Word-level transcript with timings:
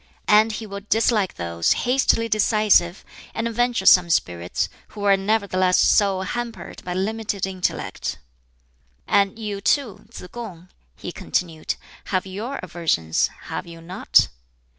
And 0.27 0.53
he 0.53 0.65
will 0.65 0.81
dislike 0.89 1.35
those 1.35 1.73
hastily 1.85 2.27
decisive 2.27 3.05
and 3.35 3.47
venturesome 3.53 4.09
spirits 4.09 4.67
who 4.87 5.03
are 5.03 5.15
nevertheless 5.15 5.77
so 5.77 6.21
hampered 6.21 6.83
by 6.83 6.95
limited 6.95 7.45
intellect." 7.45 8.17
"And 9.05 9.37
you, 9.37 9.61
too, 9.61 10.05
Tsz 10.09 10.23
kung," 10.31 10.69
he 10.95 11.11
continued, 11.11 11.75
"have 12.05 12.25
your 12.25 12.59
aversions, 12.63 13.27
have 13.43 13.67
you 13.67 13.79
not?" 13.79 14.29